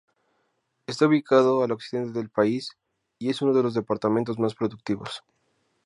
[0.87, 2.71] Está ubicado al occidente del país,
[3.19, 5.21] y es uno de los departamentos más productivos.